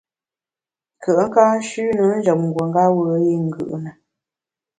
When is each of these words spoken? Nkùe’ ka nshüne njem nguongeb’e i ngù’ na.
Nkùe’ 0.95 1.25
ka 1.33 1.43
nshüne 1.57 2.03
njem 2.17 2.41
nguongeb’e 2.47 3.05
i 3.33 3.35
ngù’ 3.43 3.63
na. 3.83 3.91